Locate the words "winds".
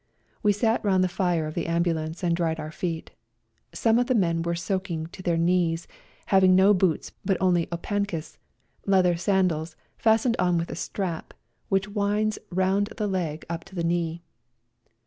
11.87-12.37